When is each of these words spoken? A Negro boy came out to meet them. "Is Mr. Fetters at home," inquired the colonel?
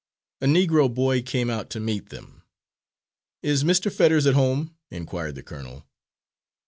A 0.41 0.47
Negro 0.47 0.91
boy 0.91 1.21
came 1.21 1.51
out 1.51 1.69
to 1.69 1.79
meet 1.79 2.09
them. 2.09 2.41
"Is 3.43 3.63
Mr. 3.63 3.93
Fetters 3.93 4.25
at 4.25 4.33
home," 4.33 4.75
inquired 4.89 5.35
the 5.35 5.43
colonel? 5.43 5.85